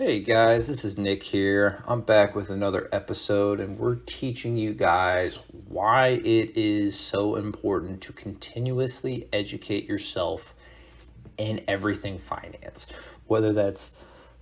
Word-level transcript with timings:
Hey 0.00 0.20
guys, 0.20 0.66
this 0.66 0.82
is 0.82 0.96
Nick 0.96 1.22
here. 1.22 1.84
I'm 1.86 2.00
back 2.00 2.34
with 2.34 2.48
another 2.48 2.88
episode, 2.90 3.60
and 3.60 3.78
we're 3.78 3.96
teaching 3.96 4.56
you 4.56 4.72
guys 4.72 5.38
why 5.68 6.22
it 6.24 6.56
is 6.56 6.98
so 6.98 7.36
important 7.36 8.00
to 8.00 8.14
continuously 8.14 9.28
educate 9.30 9.84
yourself 9.84 10.54
in 11.36 11.62
everything 11.68 12.18
finance. 12.18 12.86
Whether 13.26 13.52
that's 13.52 13.90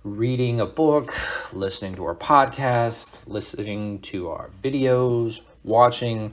reading 0.05 0.61
a 0.61 0.65
book, 0.65 1.13
listening 1.51 1.93
to 1.95 2.05
our 2.05 2.15
podcast, 2.15 3.27
listening 3.27 3.99
to 4.03 4.29
our 4.29 4.51
videos, 4.63 5.41
watching 5.65 6.31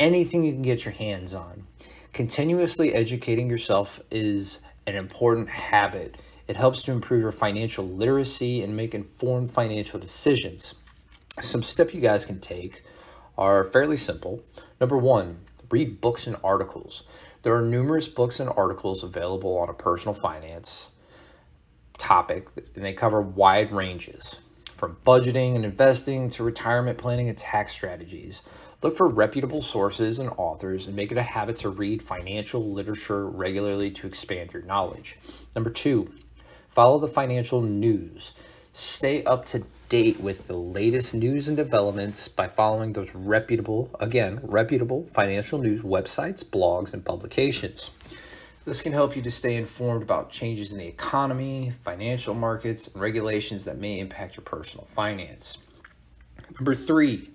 anything 0.00 0.42
you 0.42 0.52
can 0.52 0.62
get 0.62 0.84
your 0.84 0.94
hands 0.94 1.32
on. 1.32 1.64
Continuously 2.12 2.92
educating 2.92 3.48
yourself 3.48 4.00
is 4.10 4.58
an 4.88 4.96
important 4.96 5.48
habit 5.48 6.16
it 6.52 6.56
helps 6.56 6.82
to 6.82 6.92
improve 6.92 7.22
your 7.22 7.32
financial 7.32 7.88
literacy 7.88 8.60
and 8.60 8.76
make 8.76 8.94
informed 8.94 9.50
financial 9.50 9.98
decisions. 9.98 10.74
Some 11.40 11.62
steps 11.62 11.94
you 11.94 12.02
guys 12.02 12.26
can 12.26 12.40
take 12.40 12.82
are 13.38 13.64
fairly 13.64 13.96
simple. 13.96 14.44
Number 14.78 14.98
one, 14.98 15.46
read 15.70 16.02
books 16.02 16.26
and 16.26 16.36
articles. 16.44 17.04
There 17.40 17.56
are 17.56 17.62
numerous 17.62 18.06
books 18.06 18.38
and 18.38 18.50
articles 18.50 19.02
available 19.02 19.56
on 19.56 19.70
a 19.70 19.72
personal 19.72 20.12
finance 20.12 20.88
topic, 21.96 22.48
and 22.74 22.84
they 22.84 22.92
cover 22.92 23.22
wide 23.22 23.72
ranges 23.72 24.38
from 24.76 24.98
budgeting 25.06 25.54
and 25.56 25.64
investing 25.64 26.28
to 26.28 26.44
retirement 26.44 26.98
planning 26.98 27.30
and 27.30 27.38
tax 27.38 27.72
strategies. 27.72 28.42
Look 28.82 28.94
for 28.98 29.08
reputable 29.08 29.62
sources 29.62 30.18
and 30.18 30.28
authors 30.36 30.86
and 30.86 30.94
make 30.94 31.12
it 31.12 31.16
a 31.16 31.22
habit 31.22 31.56
to 31.58 31.70
read 31.70 32.02
financial 32.02 32.74
literature 32.74 33.26
regularly 33.26 33.90
to 33.92 34.06
expand 34.06 34.52
your 34.52 34.64
knowledge. 34.64 35.16
Number 35.54 35.70
two, 35.70 36.12
Follow 36.72 36.98
the 36.98 37.08
financial 37.08 37.60
news. 37.60 38.32
Stay 38.72 39.22
up 39.24 39.44
to 39.44 39.64
date 39.90 40.18
with 40.20 40.46
the 40.46 40.56
latest 40.56 41.12
news 41.12 41.46
and 41.46 41.54
developments 41.54 42.28
by 42.28 42.48
following 42.48 42.94
those 42.94 43.14
reputable, 43.14 43.90
again, 44.00 44.40
reputable 44.42 45.06
financial 45.12 45.58
news 45.58 45.82
websites, 45.82 46.42
blogs, 46.42 46.94
and 46.94 47.04
publications. 47.04 47.90
This 48.64 48.80
can 48.80 48.92
help 48.94 49.14
you 49.14 49.20
to 49.20 49.30
stay 49.30 49.56
informed 49.56 50.02
about 50.02 50.30
changes 50.30 50.72
in 50.72 50.78
the 50.78 50.86
economy, 50.86 51.74
financial 51.84 52.32
markets, 52.32 52.88
and 52.88 53.02
regulations 53.02 53.64
that 53.64 53.76
may 53.76 53.98
impact 53.98 54.38
your 54.38 54.44
personal 54.44 54.88
finance. 54.94 55.58
Number 56.58 56.74
three, 56.74 57.32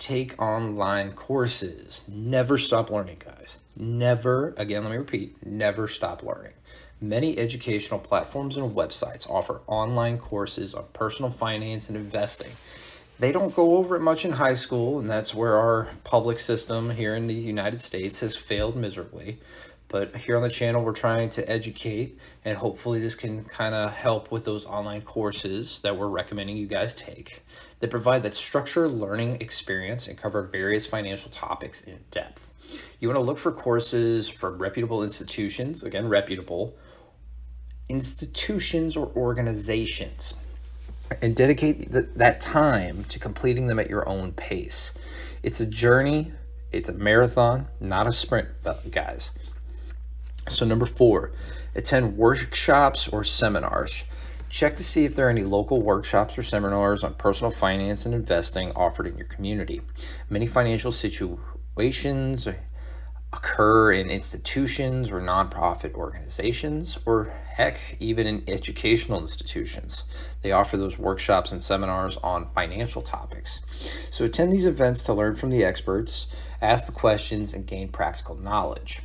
take 0.00 0.40
online 0.42 1.12
courses. 1.12 2.02
Never 2.08 2.58
stop 2.58 2.90
learning, 2.90 3.22
guys. 3.24 3.58
Never, 3.76 4.54
again, 4.56 4.82
let 4.82 4.90
me 4.90 4.96
repeat, 4.96 5.46
never 5.46 5.86
stop 5.86 6.24
learning. 6.24 6.54
Many 7.00 7.38
educational 7.38 8.00
platforms 8.00 8.56
and 8.56 8.74
websites 8.74 9.28
offer 9.28 9.60
online 9.66 10.16
courses 10.16 10.72
on 10.72 10.86
personal 10.94 11.30
finance 11.30 11.88
and 11.88 11.96
investing. 11.96 12.50
They 13.18 13.32
don't 13.32 13.54
go 13.54 13.76
over 13.76 13.96
it 13.96 14.00
much 14.00 14.24
in 14.24 14.32
high 14.32 14.54
school, 14.54 14.98
and 14.98 15.10
that's 15.10 15.34
where 15.34 15.56
our 15.56 15.88
public 16.04 16.38
system 16.40 16.88
here 16.88 17.14
in 17.14 17.26
the 17.26 17.34
United 17.34 17.82
States 17.82 18.20
has 18.20 18.34
failed 18.34 18.76
miserably. 18.76 19.38
But 19.88 20.16
here 20.16 20.36
on 20.36 20.42
the 20.42 20.48
channel, 20.48 20.82
we're 20.82 20.92
trying 20.92 21.28
to 21.30 21.46
educate, 21.46 22.18
and 22.46 22.56
hopefully, 22.56 22.98
this 22.98 23.14
can 23.14 23.44
kind 23.44 23.74
of 23.74 23.92
help 23.92 24.32
with 24.32 24.46
those 24.46 24.64
online 24.64 25.02
courses 25.02 25.80
that 25.80 25.98
we're 25.98 26.08
recommending 26.08 26.56
you 26.56 26.66
guys 26.66 26.94
take. 26.94 27.42
They 27.80 27.88
provide 27.88 28.22
that 28.22 28.34
structured 28.34 28.90
learning 28.90 29.42
experience 29.42 30.08
and 30.08 30.16
cover 30.16 30.44
various 30.44 30.86
financial 30.86 31.30
topics 31.30 31.82
in 31.82 31.98
depth. 32.10 32.50
You 33.00 33.08
want 33.08 33.16
to 33.16 33.22
look 33.22 33.38
for 33.38 33.52
courses 33.52 34.28
from 34.28 34.58
reputable 34.58 35.04
institutions, 35.04 35.82
again, 35.82 36.08
reputable, 36.08 36.74
institutions 37.88 38.96
or 38.96 39.10
organizations 39.16 40.34
and 41.22 41.36
dedicate 41.36 41.92
th- 41.92 42.06
that 42.16 42.40
time 42.40 43.04
to 43.04 43.18
completing 43.18 43.66
them 43.66 43.78
at 43.78 43.88
your 43.88 44.08
own 44.08 44.32
pace. 44.32 44.92
It's 45.42 45.60
a 45.60 45.66
journey, 45.66 46.32
it's 46.72 46.88
a 46.88 46.92
marathon, 46.92 47.68
not 47.80 48.06
a 48.06 48.12
sprint, 48.12 48.48
guys. 48.90 49.30
So, 50.48 50.64
number 50.64 50.86
four, 50.86 51.32
attend 51.74 52.16
workshops 52.16 53.08
or 53.08 53.24
seminars. 53.24 54.04
Check 54.48 54.76
to 54.76 54.84
see 54.84 55.04
if 55.04 55.16
there 55.16 55.26
are 55.26 55.30
any 55.30 55.42
local 55.42 55.82
workshops 55.82 56.38
or 56.38 56.42
seminars 56.42 57.02
on 57.02 57.14
personal 57.14 57.50
finance 57.50 58.06
and 58.06 58.14
investing 58.14 58.70
offered 58.72 59.06
in 59.06 59.18
your 59.18 59.26
community. 59.26 59.82
Many 60.30 60.46
financial 60.46 60.92
situations 60.92 62.46
occur 63.32 63.92
in 63.92 64.08
institutions 64.08 65.10
or 65.10 65.20
nonprofit 65.20 65.94
organizations, 65.94 66.98
or 67.06 67.32
heck, 67.48 67.78
even 68.00 68.26
in 68.26 68.44
educational 68.48 69.20
institutions. 69.20 70.04
They 70.42 70.52
offer 70.52 70.76
those 70.76 70.98
workshops 70.98 71.52
and 71.52 71.62
seminars 71.62 72.16
on 72.18 72.50
financial 72.54 73.02
topics. 73.02 73.60
So 74.10 74.24
attend 74.24 74.52
these 74.52 74.66
events 74.66 75.04
to 75.04 75.14
learn 75.14 75.34
from 75.34 75.50
the 75.50 75.64
experts, 75.64 76.26
ask 76.62 76.86
the 76.86 76.92
questions, 76.92 77.52
and 77.52 77.66
gain 77.66 77.88
practical 77.88 78.36
knowledge. 78.36 79.00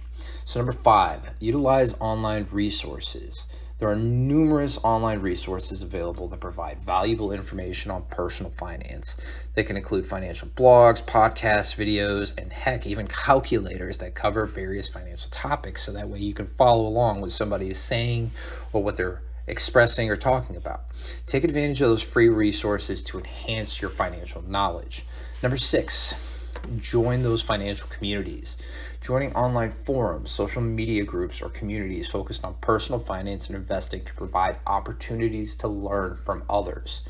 So, 0.45 0.59
number 0.59 0.73
five, 0.73 1.31
utilize 1.39 1.95
online 1.99 2.47
resources. 2.51 3.45
There 3.81 3.89
are 3.89 3.95
numerous 3.95 4.77
online 4.83 5.21
resources 5.21 5.81
available 5.81 6.27
that 6.27 6.39
provide 6.39 6.83
valuable 6.85 7.31
information 7.31 7.89
on 7.89 8.03
personal 8.11 8.51
finance. 8.51 9.15
They 9.55 9.63
can 9.63 9.75
include 9.75 10.05
financial 10.05 10.49
blogs, 10.49 11.03
podcasts, 11.03 11.75
videos, 11.75 12.31
and 12.37 12.53
heck, 12.53 12.85
even 12.85 13.07
calculators 13.07 13.97
that 13.97 14.13
cover 14.13 14.45
various 14.45 14.87
financial 14.87 15.31
topics. 15.31 15.81
So 15.83 15.93
that 15.93 16.07
way 16.07 16.19
you 16.19 16.35
can 16.35 16.45
follow 16.45 16.85
along 16.85 17.21
what 17.21 17.31
somebody 17.31 17.71
is 17.71 17.79
saying 17.79 18.29
or 18.71 18.83
what 18.83 18.97
they're 18.97 19.23
expressing 19.47 20.11
or 20.11 20.15
talking 20.15 20.57
about. 20.57 20.81
Take 21.25 21.43
advantage 21.43 21.81
of 21.81 21.89
those 21.89 22.03
free 22.03 22.29
resources 22.29 23.01
to 23.01 23.17
enhance 23.17 23.81
your 23.81 23.89
financial 23.89 24.43
knowledge. 24.43 25.07
Number 25.41 25.57
six, 25.57 26.13
join 26.79 27.23
those 27.23 27.41
financial 27.41 27.88
communities. 27.89 28.57
Joining 29.01 29.33
online 29.35 29.72
forums, 29.72 30.31
social 30.31 30.61
media 30.61 31.03
groups, 31.03 31.41
or 31.41 31.49
communities 31.49 32.07
focused 32.07 32.44
on 32.44 32.55
personal 32.61 32.99
finance 32.99 33.47
and 33.47 33.55
investing 33.55 34.01
can 34.01 34.16
provide 34.16 34.57
opportunities 34.67 35.55
to 35.57 35.67
learn 35.67 36.17
from 36.17 36.44
others, 36.49 37.01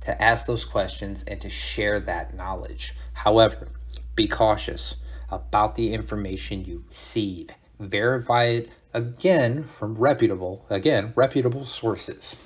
to 0.00 0.22
ask 0.22 0.46
those 0.46 0.64
questions, 0.64 1.24
and 1.28 1.40
to 1.40 1.48
share 1.48 2.00
that 2.00 2.34
knowledge. 2.34 2.94
However, 3.12 3.68
be 4.16 4.28
cautious 4.28 4.96
about 5.30 5.74
the 5.76 5.92
information 5.92 6.64
you 6.64 6.84
receive. 6.88 7.50
Verify 7.78 8.44
it 8.44 8.70
again 8.92 9.64
from 9.64 9.94
reputable, 9.96 10.66
again, 10.70 11.12
reputable 11.16 11.66
sources. 11.66 12.36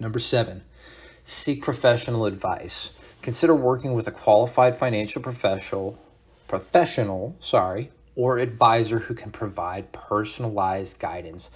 Number 0.00 0.18
seven, 0.18 0.62
seek 1.24 1.62
professional 1.62 2.26
advice. 2.26 2.90
Consider 3.22 3.54
working 3.54 3.94
with 3.94 4.06
a 4.06 4.12
qualified 4.12 4.78
financial 4.78 5.20
professional 5.20 5.98
professional, 6.48 7.36
sorry, 7.40 7.92
or 8.16 8.38
advisor 8.38 8.98
who 8.98 9.14
can 9.14 9.30
provide 9.30 9.92
personalized 9.92 10.98
guidance 10.98 11.50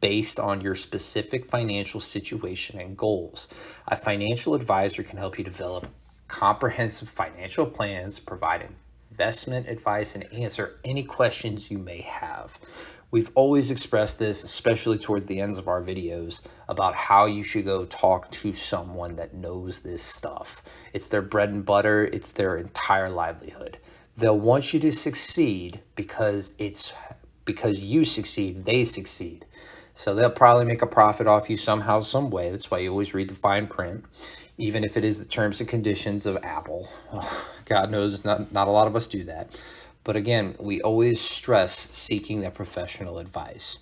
based 0.00 0.38
on 0.38 0.60
your 0.60 0.74
specific 0.74 1.48
financial 1.48 2.00
situation 2.00 2.78
and 2.78 2.96
goals. 2.96 3.48
A 3.88 3.96
financial 3.96 4.54
advisor 4.54 5.02
can 5.02 5.16
help 5.16 5.38
you 5.38 5.44
develop 5.44 5.86
comprehensive 6.28 7.08
financial 7.08 7.64
plans, 7.64 8.18
provide 8.18 8.68
investment 9.10 9.68
advice, 9.68 10.14
and 10.14 10.30
answer 10.32 10.80
any 10.84 11.04
questions 11.04 11.70
you 11.70 11.78
may 11.78 12.00
have. 12.00 12.58
We've 13.14 13.30
always 13.36 13.70
expressed 13.70 14.18
this, 14.18 14.42
especially 14.42 14.98
towards 14.98 15.26
the 15.26 15.38
ends 15.40 15.56
of 15.56 15.68
our 15.68 15.80
videos, 15.80 16.40
about 16.68 16.96
how 16.96 17.26
you 17.26 17.44
should 17.44 17.64
go 17.64 17.84
talk 17.84 18.28
to 18.32 18.52
someone 18.52 19.14
that 19.14 19.32
knows 19.32 19.80
this 19.80 20.02
stuff. 20.02 20.62
It's 20.92 21.06
their 21.06 21.22
bread 21.22 21.50
and 21.50 21.64
butter, 21.64 22.04
it's 22.04 22.32
their 22.32 22.56
entire 22.56 23.08
livelihood 23.08 23.78
they'll 24.16 24.38
want 24.38 24.72
you 24.72 24.80
to 24.80 24.92
succeed 24.92 25.80
because 25.94 26.52
it's 26.58 26.92
because 27.44 27.80
you 27.80 28.04
succeed, 28.04 28.64
they 28.64 28.84
succeed. 28.84 29.44
So 29.94 30.14
they'll 30.14 30.30
probably 30.30 30.64
make 30.64 30.82
a 30.82 30.86
profit 30.86 31.26
off 31.26 31.50
you 31.50 31.56
somehow, 31.56 32.00
some 32.00 32.30
way. 32.30 32.50
That's 32.50 32.70
why 32.70 32.78
you 32.78 32.90
always 32.90 33.14
read 33.14 33.28
the 33.28 33.34
fine 33.34 33.66
print, 33.66 34.04
even 34.58 34.82
if 34.82 34.96
it 34.96 35.04
is 35.04 35.18
the 35.18 35.24
terms 35.24 35.60
and 35.60 35.68
conditions 35.68 36.26
of 36.26 36.38
Apple. 36.42 36.88
God 37.66 37.90
knows 37.90 38.24
not, 38.24 38.50
not 38.50 38.66
a 38.66 38.70
lot 38.70 38.88
of 38.88 38.96
us 38.96 39.06
do 39.06 39.24
that. 39.24 39.50
But 40.04 40.16
again, 40.16 40.54
we 40.60 40.80
always 40.82 41.20
stress 41.20 41.88
seeking 41.90 42.40
that 42.40 42.54
professional 42.54 43.18
advice. 43.18 43.78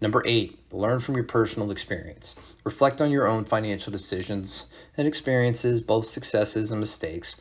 Number 0.00 0.22
eight, 0.26 0.58
learn 0.72 1.00
from 1.00 1.14
your 1.14 1.24
personal 1.24 1.70
experience. 1.70 2.34
Reflect 2.64 3.00
on 3.00 3.10
your 3.10 3.28
own 3.28 3.44
financial 3.44 3.92
decisions 3.92 4.64
and 4.96 5.06
experiences, 5.06 5.82
both 5.82 6.06
successes 6.06 6.70
and 6.70 6.80
mistakes 6.80 7.36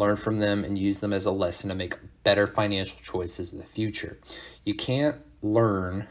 learn 0.00 0.16
from 0.16 0.38
them, 0.38 0.64
and 0.64 0.78
use 0.78 0.98
them 0.98 1.12
as 1.12 1.26
a 1.26 1.30
lesson 1.30 1.68
to 1.68 1.74
make 1.74 1.94
better 2.24 2.46
financial 2.46 2.98
choices 3.02 3.52
in 3.52 3.58
the 3.58 3.64
future. 3.64 4.18
You 4.64 4.74
can't 4.74 5.16
learn 5.42 6.08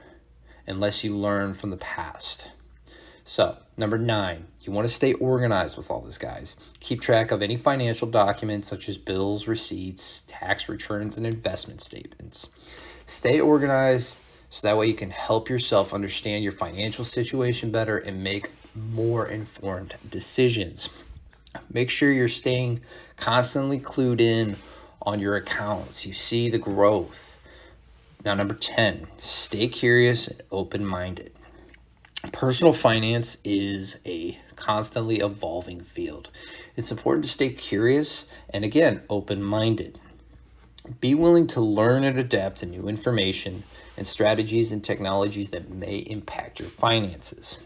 unless 0.68 1.04
you 1.04 1.18
learn 1.18 1.56
from 1.56 1.72
the 1.72 1.78
past. 1.78 2.48
So, 3.26 3.58
number 3.78 3.98
nine, 3.98 4.48
you 4.62 4.72
want 4.72 4.88
to 4.88 4.94
stay 4.94 5.14
organized 5.14 5.78
with 5.78 5.92
all 5.92 6.02
this, 6.02 6.18
guys. 6.18 6.56
Keep 6.80 7.02
track 7.02 7.32
of 7.32 7.42
any 7.42 7.58
financial 7.58 8.08
documents 8.08 8.68
such 8.68 8.90
as 8.90 8.98
bills, 8.98 9.48
receipts, 9.48 10.24
tax 10.28 10.68
returns, 10.68 11.18
and 11.18 11.26
investment 11.26 11.82
statements. 11.82 12.48
Stay 13.06 13.40
organized 13.40 14.20
so 14.50 14.68
that 14.68 14.78
way 14.78 14.88
you 14.88 14.96
can 14.96 15.12
help 15.12 15.50
yourself 15.50 15.94
understand 15.94 16.44
your 16.44 16.54
financial 16.54 17.06
situation 17.06 17.72
better 17.72 17.98
and 18.00 18.24
make 18.24 18.50
more 18.76 19.28
informed 19.28 19.94
decisions. 20.10 20.90
Make 21.72 21.90
sure 21.90 22.12
you're 22.12 22.28
staying 22.28 22.82
constantly 23.18 23.80
clued 23.80 24.22
in 24.22 24.58
on 25.02 25.20
your 25.20 25.36
accounts. 25.36 26.06
You 26.06 26.14
see 26.14 26.50
the 26.50 26.58
growth. 26.58 27.38
Now, 28.26 28.34
number 28.34 28.54
10, 28.54 29.08
stay 29.18 29.68
curious 29.68 30.28
and 30.28 30.42
open 30.52 30.86
minded. 30.86 31.32
Personal 32.34 32.74
finance 32.74 33.38
is 33.46 33.96
a 34.06 34.38
constantly 34.58 35.20
evolving 35.20 35.82
field. 35.82 36.30
It's 36.76 36.92
important 36.92 37.24
to 37.26 37.32
stay 37.32 37.50
curious 37.50 38.26
and, 38.50 38.66
again, 38.66 39.02
open 39.10 39.42
minded. 39.42 40.00
Be 41.00 41.16
willing 41.16 41.48
to 41.48 41.62
learn 41.62 42.04
and 42.04 42.20
adapt 42.20 42.58
to 42.58 42.66
new 42.66 42.90
information 42.90 43.64
and 43.96 44.06
strategies 44.06 44.74
and 44.74 44.84
technologies 44.84 45.52
that 45.52 45.70
may 45.70 45.98
impact 45.98 46.60
your 46.60 46.70
finances. 46.70 47.58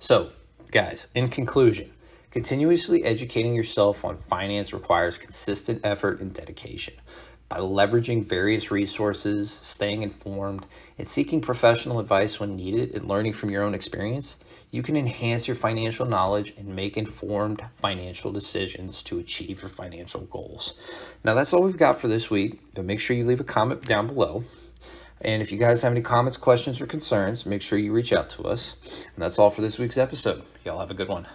So, 0.00 0.30
guys, 0.72 1.06
in 1.14 1.28
conclusion, 1.28 1.92
continuously 2.32 3.04
educating 3.04 3.54
yourself 3.54 4.04
on 4.04 4.18
finance 4.18 4.72
requires 4.72 5.16
consistent 5.16 5.80
effort 5.84 6.20
and 6.20 6.34
dedication. 6.34 6.94
By 7.52 7.58
leveraging 7.58 8.24
various 8.24 8.70
resources, 8.70 9.58
staying 9.60 10.00
informed, 10.00 10.64
and 10.96 11.06
seeking 11.06 11.42
professional 11.42 12.00
advice 12.00 12.40
when 12.40 12.56
needed 12.56 12.92
and 12.94 13.06
learning 13.06 13.34
from 13.34 13.50
your 13.50 13.62
own 13.62 13.74
experience, 13.74 14.36
you 14.70 14.82
can 14.82 14.96
enhance 14.96 15.46
your 15.46 15.54
financial 15.54 16.06
knowledge 16.06 16.54
and 16.56 16.74
make 16.74 16.96
informed 16.96 17.62
financial 17.76 18.32
decisions 18.32 19.02
to 19.02 19.18
achieve 19.18 19.60
your 19.60 19.68
financial 19.68 20.22
goals. 20.22 20.72
Now, 21.24 21.34
that's 21.34 21.52
all 21.52 21.62
we've 21.62 21.76
got 21.76 22.00
for 22.00 22.08
this 22.08 22.30
week, 22.30 22.58
but 22.72 22.86
make 22.86 23.00
sure 23.00 23.14
you 23.14 23.26
leave 23.26 23.40
a 23.40 23.44
comment 23.44 23.84
down 23.84 24.06
below. 24.06 24.44
And 25.20 25.42
if 25.42 25.52
you 25.52 25.58
guys 25.58 25.82
have 25.82 25.92
any 25.92 26.00
comments, 26.00 26.38
questions, 26.38 26.80
or 26.80 26.86
concerns, 26.86 27.44
make 27.44 27.60
sure 27.60 27.78
you 27.78 27.92
reach 27.92 28.14
out 28.14 28.30
to 28.30 28.44
us. 28.44 28.76
And 28.82 29.22
that's 29.22 29.38
all 29.38 29.50
for 29.50 29.60
this 29.60 29.78
week's 29.78 29.98
episode. 29.98 30.42
Y'all 30.64 30.80
have 30.80 30.90
a 30.90 30.94
good 30.94 31.08
one. 31.08 31.26